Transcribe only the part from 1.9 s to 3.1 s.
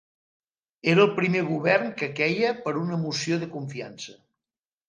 que queia per una